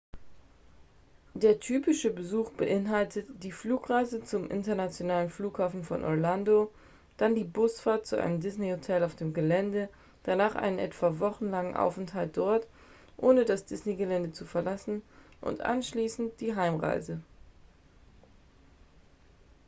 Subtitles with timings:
[1.35, 6.71] der ‍‌‍typische” besuch beinhaltet die flugreise zum internationalen flughafen von orlando
[7.17, 9.89] dann die busfahrt zu einem disney-hotel auf dem gelände
[10.23, 12.65] danach einen etwa wochenlangen aufenthalt dort
[13.17, 15.03] ohne das disney-gelände zu verlassen
[15.39, 17.21] und anschließend die heimreise